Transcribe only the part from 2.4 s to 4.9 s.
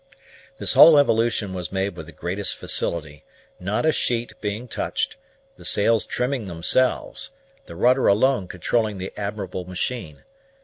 facility, not a sheet being